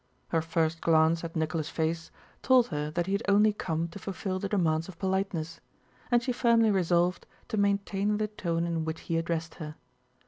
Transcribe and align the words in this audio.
Her 0.29 0.41
first 0.41 0.81
glance 0.81 1.23
at 1.23 1.35
Nicholas' 1.35 1.69
face 1.69 2.09
told 2.41 2.69
her 2.69 2.89
that 2.89 3.05
he 3.05 3.11
had 3.11 3.21
only 3.29 3.53
come 3.53 3.87
to 3.89 3.99
fulfill 3.99 4.39
the 4.39 4.49
demands 4.49 4.87
of 4.89 4.97
politeness, 4.97 5.59
and 6.09 6.23
she 6.23 6.31
firmly 6.31 6.71
resolved 6.71 7.27
to 7.49 7.57
maintain 7.57 8.17
the 8.17 8.27
tone 8.27 8.65
in 8.65 8.83
which 8.83 9.01
he 9.01 9.17
addressed 9.19 9.53
her. 9.61 9.75